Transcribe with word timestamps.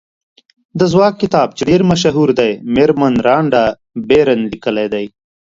د 0.79 0.81
ځواک 0.91 1.13
کتاب 1.21 1.47
چې 1.57 1.63
ډېر 1.69 1.81
مشهور 1.91 2.29
دی 2.39 2.51
مېرمن 2.75 3.13
رانډا 3.27 3.63
بېرن 4.09 4.39
لیکلی 4.51 4.87
دی. 4.93 5.05